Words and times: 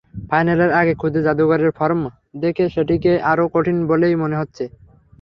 ফাইনালের 0.29 0.71
আগে 0.79 0.93
খুদে 1.01 1.19
জাদুকরের 1.25 1.71
ফর্ম 1.77 2.01
দেখে 2.41 2.65
সেটিকে 2.73 3.11
আরও 3.31 3.45
কঠিন 3.53 3.77
বলেই 3.89 4.15
মনে 4.21 4.39
হচ্ছে। 4.41 4.63